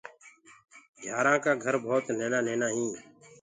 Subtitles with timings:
[0.99, 2.95] گھيآرآنٚ ڪآ گھر ڀوت نهينآ نهينآ هينٚ۔